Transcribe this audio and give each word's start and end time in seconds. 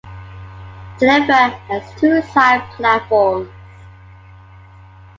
Ginifer 0.97 1.59
has 1.67 1.83
two 2.01 2.23
side 2.23 2.63
platforms. 2.71 3.51